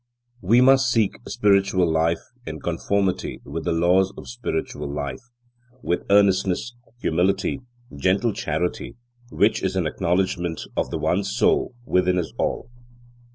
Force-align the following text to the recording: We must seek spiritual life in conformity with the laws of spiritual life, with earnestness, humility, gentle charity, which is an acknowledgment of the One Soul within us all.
We 0.41 0.61
must 0.61 0.89
seek 0.89 1.11
spiritual 1.27 1.87
life 1.87 2.23
in 2.47 2.59
conformity 2.59 3.39
with 3.45 3.65
the 3.65 3.71
laws 3.71 4.11
of 4.17 4.27
spiritual 4.27 4.91
life, 4.91 5.21
with 5.83 6.07
earnestness, 6.09 6.73
humility, 7.01 7.61
gentle 7.95 8.33
charity, 8.33 8.95
which 9.29 9.61
is 9.61 9.75
an 9.75 9.85
acknowledgment 9.85 10.61
of 10.75 10.89
the 10.89 10.97
One 10.97 11.23
Soul 11.23 11.75
within 11.85 12.17
us 12.17 12.33
all. 12.39 12.71